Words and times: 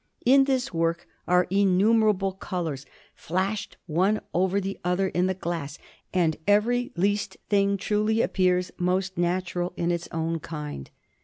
In 0.25 0.45
this 0.45 0.73
work 0.73 1.05
are 1.27 1.45
innumerable 1.51 2.31
colours, 2.31 2.87
flashed 3.13 3.77
one 3.85 4.19
over 4.33 4.59
the 4.59 4.79
other 4.83 5.09
in 5.09 5.27
the 5.27 5.35
glass, 5.35 5.77
and 6.11 6.37
every 6.47 6.91
least 6.95 7.37
thing 7.49 7.77
truly 7.77 8.19
appears 8.23 8.71
most 8.79 9.15
natural 9.15 9.73
in 9.77 9.91
its 9.91 10.09
own 10.11 10.39
kind. 10.39 10.89